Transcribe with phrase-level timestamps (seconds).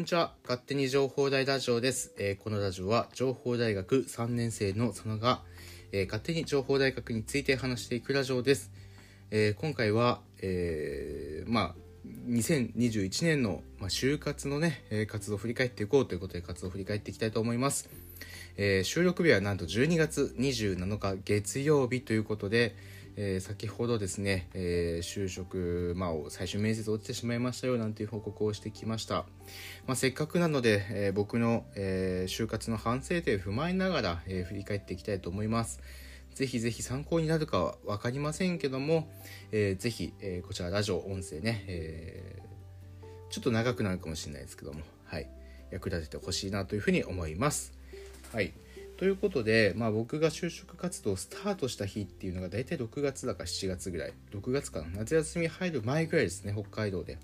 [0.00, 0.32] んにちは。
[0.44, 2.14] 勝手に情報大ラジオです。
[2.16, 5.42] えーこのラジオは情報大学3年生の佐野が、
[5.92, 8.70] えー勝手に情報大学について話していくラジオです。
[9.30, 11.74] えー今回は、えーまあ、
[12.30, 17.90] 2021年の、まあ、就活のね、え活動を振り返っていこうということで活動を振り返っていきたいと思います。
[18.56, 22.74] えー収録日はなんと12月27日月曜日ということで、
[23.22, 29.26] えー先ほどですね、えー就職、まあ、最終面接落ちてしまいましたよなんていう報告をしてきました、
[29.86, 35.80] まあ、せっかくなので、えー僕の、え就活の反省点を踏まえながら、え振り返っていきたいと思います。
[36.34, 39.12] ぜひぜひ参考になるかは分かりませんけども、
[39.52, 42.42] えーぜひ、えこちらラジオ音声ね、え
[43.28, 45.28] ちょっと長くなるかもしれないですけども、はい、
[45.70, 47.74] 役立ててほしいなというふうに思います。
[48.32, 48.54] はい、
[49.00, 57.16] ということで、まあ、僕が就職活動をスタートした日っていうのが大体6月だか7月ぐらい6月かな夏休み入る前ぐらいですね北海道で。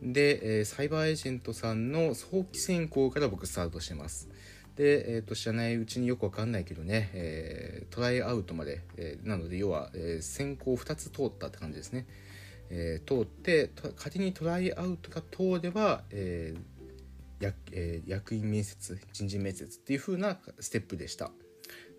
[0.00, 4.30] で、えーサイバーエージェントさんの早期選考から僕スタートしてます。
[4.76, 12.06] で、えー、と知らないうちによくわかんないけどね、えートライアウトまで、えーなので要は、えー選考2つ通ったって感じですね。
[12.70, 16.73] え通って仮にトライアウトが通れば、えー
[17.40, 21.30] 役えー役員面接人事面接っていう風なステップでした。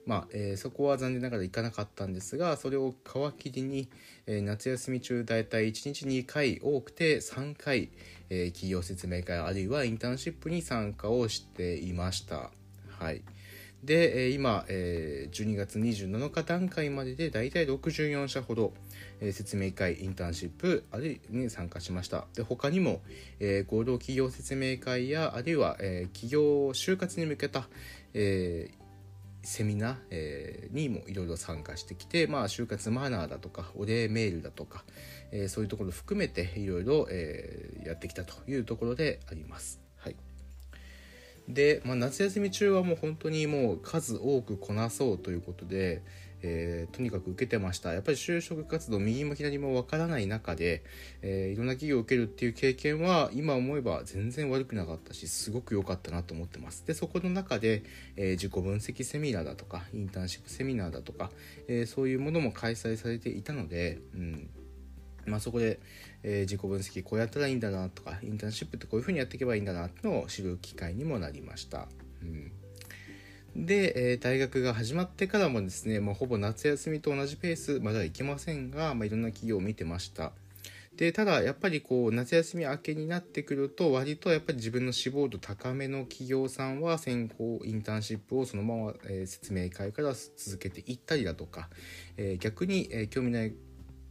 [0.06, 2.94] まあえーそこは残念ながら行かなかったんですがそれを
[3.38, 3.90] 皮切りに、
[4.28, 7.90] えー夏休み中大体1日2回多くて3回、
[8.30, 12.52] えー企業説明会あるいはインターンシップに参加をしていました。
[13.00, 13.22] はい、
[13.86, 18.74] で、今、12月27日段階まででだいたい64社ほど、
[19.32, 23.02] 説明会インターンシップあるいはに参加しましたで他にも、
[23.68, 25.76] 合同企業説明会やあるいは、
[26.14, 27.70] 企業就活に向けた、
[28.14, 34.84] セミナー、にもいろいろ参加してきて、まあ、就活マナーだとかお礼メールだとか、
[35.48, 37.08] そういうところ含めていろいろ、
[37.86, 39.85] やってきたというところであります。
[41.48, 46.02] で、まあ、夏休み中はもう本当にもう数多くこなそうということで、
[46.42, 47.94] えーとにかく受けてました。
[47.94, 50.84] やっぱり就職活動右も左もわからない中で、
[51.22, 56.86] えーいろんな企業を受けるっていう経験は今思えば全然悪くなかったしすごく良かったなと思ってます。
[56.86, 57.84] でそこの中で、
[58.16, 61.32] えー自己分析セミナーだとかインターンシップセミナーだとか、
[61.68, 64.50] えーそういうものも開催されていたので、うん。
[65.26, 65.80] まあ、そこで、
[66.24, 71.88] えー自己分析こうやったらいいんだなとかインターンシップってこういうふうにやっていけばいいんだなってのを知る機会にもなりました。
[72.22, 72.52] うん
[73.56, 80.34] で、えー大学が始まってからもですね、まあ、ほぼ夏休みと同じペースまではいきませんが、まあ、いろんな企業を見てました。
[80.98, 91.70] でただやっぱりこう夏休み明けになってくると割とやっぱり自分の志望度高めの企業さんは先行インターンシップをそのまま、え説明会から続けていったりだとか、
[92.18, 93.54] え逆に、え興味ない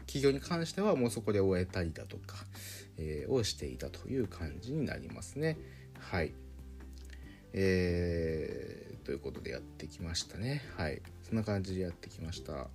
[0.06, 2.36] 企業に関してはもうそこで終えたりだとか、
[2.98, 5.58] えーをしていたという感じになりますね。
[5.98, 6.32] はい。
[7.52, 10.62] えーということでやってきましたね。
[10.76, 11.02] はい。
[11.22, 12.68] そんな感じでやってきました。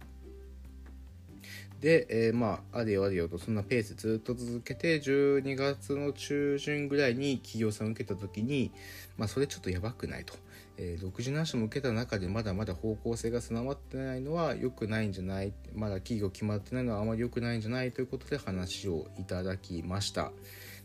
[1.82, 8.72] で、えーまあ、あれよあれよとそんなペースずっと続けて12月の中旬ぐらいに企業さん受けた時に、
[9.18, 10.34] まあ、それちょっとやばくないと、
[10.82, 20.32] えー67社も受けた中でまだまだ方向性が定まってないのは良くないんじゃないまだ企業決まってないのはあまり良くないんじゃないということで話をいただきました。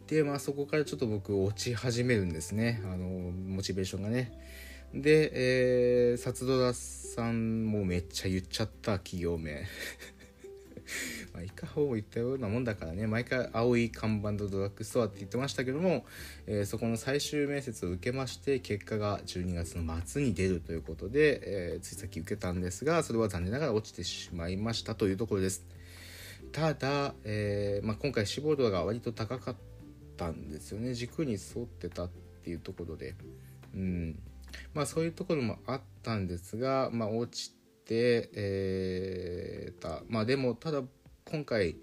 [0.08, 2.82] でまあそこからちょっと僕落ち始めるんですね。
[2.84, 4.32] あのモチベーションがね。
[4.92, 9.64] で、えー、サツドラさんもめっちゃ言っちゃった企業名。
[11.64, 16.04] まあ、いかほぼ言ったようなもんだからね毎回青い看板とドラッグストアって言ってましたけども、
[16.46, 21.40] えーそこの最終面接を受けまして結果が12月の末に出るということで、
[21.72, 25.66] えーついさっき受けたんですがそれは残念ながら落ちてしまいましたというところです。
[26.52, 29.56] ただ、えーまあ、今回志望度が割と高かっ
[30.16, 30.94] たんですよね。
[30.94, 32.08] 軸に沿ってたっ
[32.44, 33.14] ていうところで。
[33.74, 34.18] うん。
[34.72, 37.52] まあそういうところもあったんですが、まあ、落ち
[37.84, 40.02] て、えーた。
[40.08, 40.82] まあでもただ
[41.30, 41.76] 今回、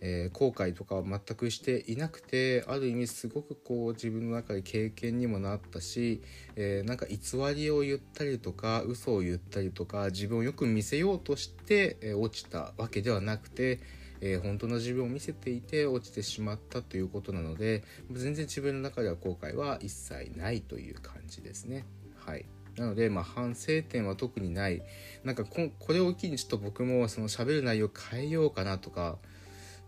[0.00, 6.22] えー後悔とかは全くしていなくてある意味すごくこう自分の中で経験にもなったし、
[6.56, 7.18] えーなんか偽
[7.54, 13.80] りを言ったりとか嘘を言ったりとか自分をよく見せようとして、えー落ちたわけではなくて、
[14.22, 21.84] えー本当の自分を見せていて落ちてしまったということなので全然自分の中では後悔は一切ないという感じですね。
[22.16, 22.46] はい
[22.80, 24.82] なので、まあ、反省点は特にない。
[25.22, 29.18] なんかここれを機にちょっと僕もその喋る内容変えようかなとか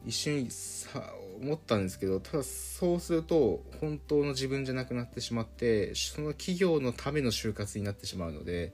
[0.04, 1.02] 一瞬さ
[1.40, 8.72] 思ったんですけどただそうすると本当の自分じゃなくなってしまってその企業のための就活になってしまうので、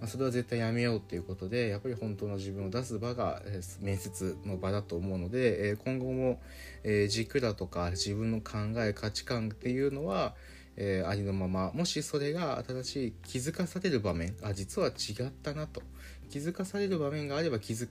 [0.00, 6.40] まあ、それは絶対やめようっていうことでやっぱり本当の自分を出す場がえー面接の場だと思うので、えー今後も、
[6.82, 10.34] えー軸だとか自分の考え価値観っていうのは、
[10.82, 11.70] えー、ありのまま。
[11.74, 15.82] もしそれが新しい気づかされる場面あ実は違ったなと。
[16.30, 17.86] 気づかされる場面があれば気づ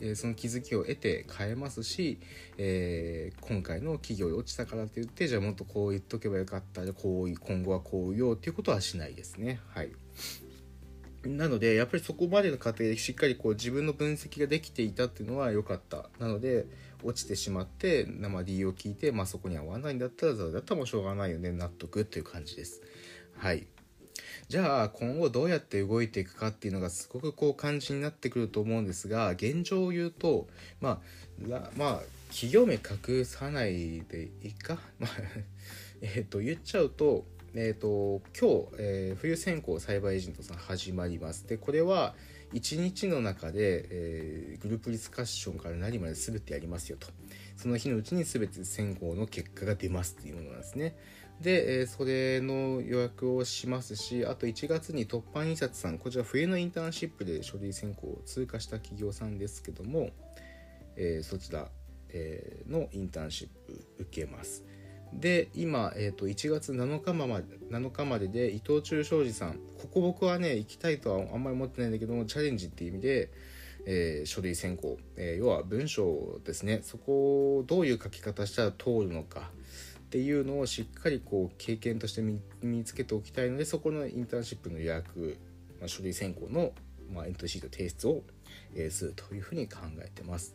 [0.00, 2.18] えその気づきを得て変えますし、
[2.58, 6.82] えー、今回の企業で落ちたからって言ってじゃあもっとこう言っとけばよかった。
[6.92, 9.60] こう今後はこう言おうっていうことはしないですね。
[9.68, 9.92] はい。
[11.24, 16.10] なのでやっぱりそこまでの過程でしっかりこう自分の分析ができていたっていうのは良かった。
[16.18, 16.66] なので
[17.02, 22.82] 落ちてしまって生理由を聞いて、まあ、そこに合わないんだったらだったらもうしょうがないよね納得っていう感じです。
[23.36, 23.66] はい。
[24.48, 30.46] じゃあ今後どうやって動いていくかっていうのがすごくこう感じになってくると思うんですが現状を言うと
[30.80, 31.00] ま
[31.50, 35.10] あまあ企業名隠さないでいいか、 まあ
[36.02, 41.46] えっと言っちゃうとえーと、今日、えー、冬先行栽培エージェントさん始まります。
[41.46, 42.14] でこれは
[42.52, 47.08] 1日の中で、えー、グループディスカッションから何まで全てやりますよと
[47.56, 50.96] その日のうちに全て先行の結果が出ますっていうものなんですね。
[51.40, 60.10] で、えー、それの予約をしますしあと1月に突破印刷さんこちら冬のインターンシップで書類選考を通過した企業さんですけども、
[60.96, 61.68] えー、そちら、
[62.10, 64.64] えのインターンシップ受けます。
[65.12, 69.58] で今、えー、と1月7日まで ,7 日までで伊藤忠商事さん。
[69.78, 73.30] ここ僕はね行きたいとはあんまり思ってないんだけどもチャレンジっていう意味で、
[73.84, 76.80] えー、書類選考、えー、要は文章ですね。
[76.82, 79.50] そこをどういう書き方したら通るのか
[80.00, 85.38] っていうのをしっかりこう経験として身につけておきたいのでそこのインターンシップの予約、
[85.80, 86.72] まあ、書類選考の、
[87.10, 88.22] まあ、エントリーシート提出を、
[88.74, 90.54] えー、するというふうに考えてます。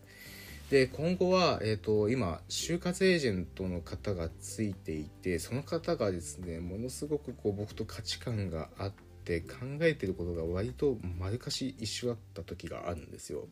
[0.70, 8.94] で今後は、えーと、今就活エージェントの方がついていてその方がですねものすごくこう僕と価値観があっ
[9.24, 13.48] て考えてることが割とまるかし一緒だった時があるんですよ。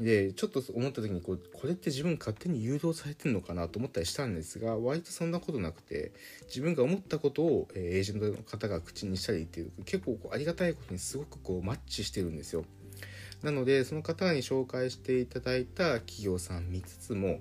[0.00, 6.12] でちょっと思った時にこうこれって自分勝手に誘導されてるのかなと思ったりしたんですが割とそんなことなくて
[6.48, 12.64] 自分が思ったことをえエージェントの方が口にしたりっていう結構こうありがたいことにすごくこうマッチしてるんですよ。
[13.42, 17.40] なのでその方に紹介していただいた企業さん見つつも、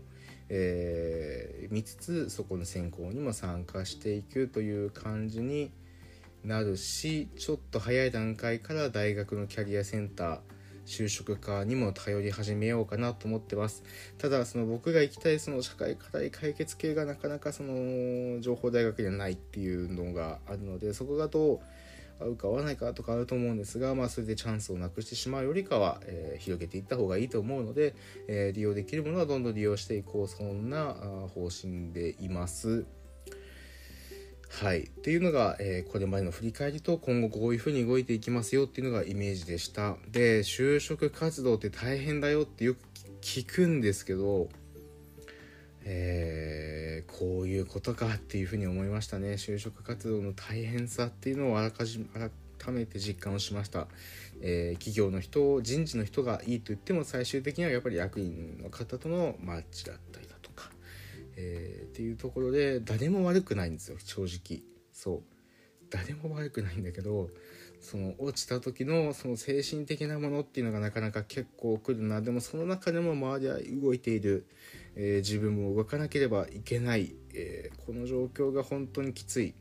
[0.49, 5.71] えー、見つつそこの選考にも参加していくという感じに
[6.43, 10.39] なるしちょっと早い段階から大学のキャリアセンター
[10.85, 13.83] 就職課にも頼り始めようかなと思ってます。
[14.17, 21.59] ただその僕が行きたいその社会課題解決系がなかなかその情報大学にはないっていうのがあるのでそこがどう
[22.21, 27.95] 合うか合わないかとかあると思うんですが、まあ、それでチャンスをなくしてしまうよりかは、えー、広げていった方がいいと思うので、
[28.27, 30.93] えー、利用できるものはどんどん利用していこうそんな
[31.33, 32.85] 方針でいます。
[34.49, 34.81] はい。
[34.81, 39.95] っていうのが、えー、これまでの振り返りと今後こういうふうに動いていきますよっていうのがイメージでした。
[40.11, 42.79] で、就職活動って大変だよってよく
[43.21, 44.49] 聞くんですけど、
[45.83, 49.33] えー、こういうことかっていうふうに思いましたね。
[49.33, 52.05] 就職活動の大変さっていうのをあらかじめ
[52.63, 53.87] 改めて実感をしました、
[54.41, 60.69] えー、企業の人人事の人がいいと言っても最終的にはやっぱり役員の方とのマッチだったりだとか、
[61.35, 63.97] えー、っていうところで誰も悪くないんですよ。
[63.99, 64.61] 正直。
[64.91, 65.21] そう。
[65.89, 67.29] 誰も悪くないんだけど
[67.81, 72.21] その落ちた時のその精神的なものっていうのがなかなか結構来るな。
[72.21, 74.45] でもその中でも周りは動いている、
[74.95, 79.53] えー、自分も動かなければいけない、えー、この状況が本当にきつい、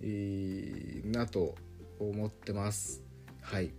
[0.00, 1.54] えー、なと
[1.98, 3.02] 思ってます。
[3.40, 3.64] はい。
[3.64, 3.70] は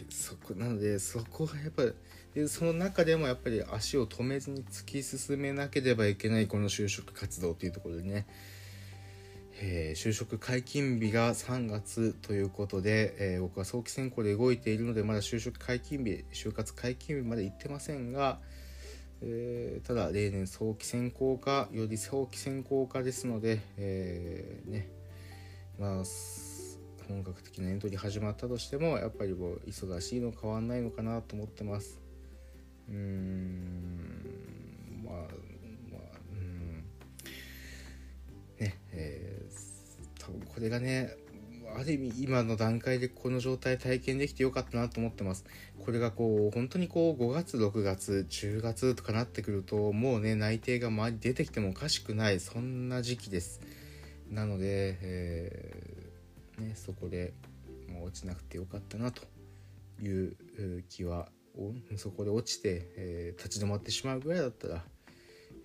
[0.00, 1.92] い、そこなのでそこがやっぱり
[2.34, 8.26] でその中でもやっぱり足を止めずに突き進めなければいけないこの就職活動というところでね。
[9.62, 18.38] えー、就職解禁日が3月ということで、えー、僕は早期選考で動いているのでまだ就職解禁日就活解禁日まで行ってませんが、
[19.20, 24.88] えー、ただ例年早期選考化より早期選考化ですので、えね
[25.78, 26.04] まあ、
[27.06, 32.00] 本格的なエントリー始まったとしてもやっぱりもう忙しいの変わんないのかなと思ってます。
[32.88, 35.22] うーんまあまあ
[36.32, 36.84] うん
[38.58, 39.19] ねえー
[40.54, 41.16] これがね
[41.76, 45.44] ある意味今の段階でこの状態体験できてよかったなと思ってます。
[45.84, 53.60] これがこう本当にこう5月6月10月とかなってくるともうね内定が周り出てきてもおかしくないそんな時期です。
[54.28, 57.34] なので、えー、ね、そこで
[57.88, 59.22] もう落ちなくてよかったなと
[60.00, 60.36] いう
[60.88, 61.28] 気は
[61.96, 64.84] そこで落ちて、えー、立ち止まってしまうぐらいだったら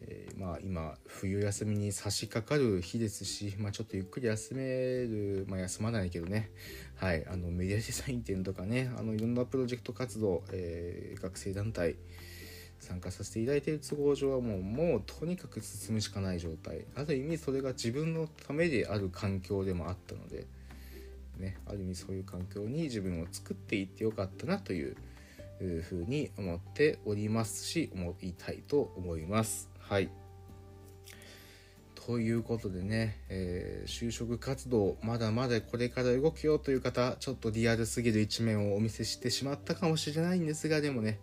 [0.08, 6.52] えー、まあ、今冬休みに差し掛かる日ですし、まあ、ちょっとゆっくり休める、まあ、休まないけどね、
[6.96, 11.96] はい、あのメディアデザイン展とかねあのいろんなプロジェクト活動、えー、学生団体
[12.80, 20.46] 参加させていただいている都合上はもうもうとにかく進むしかない状態ある意味それが自分のためである環境でもあったので、
[21.38, 24.96] ね、ある意味そういう環境に自分を作っていってよかったなという
[25.82, 29.75] ふうに思っておりますし思いたいと思います。
[29.90, 30.10] はい。
[32.08, 41.20] ということでね、えー、就職活動まだまだこれから動くよという方ちょっとリアルすぎる一面をお見せしてしまったかもしれないんですがでもね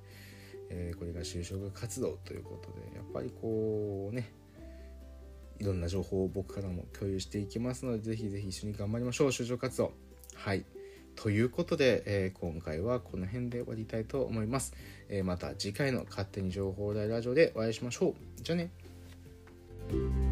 [0.74, 4.32] えー、これが就職活動ということでやっぱりこうね
[5.60, 9.92] いろんな情報を僕からも共有していきますのでぜひぜひ一緒に頑張りましょう就職活動。
[10.34, 10.64] はい。
[11.16, 14.74] ということで、えー、今回はこの辺で終わりたいと思います、
[15.08, 18.14] えー、また次回の勝手に情報大ラジオでお会いしましょう。
[18.42, 20.31] じゃあね。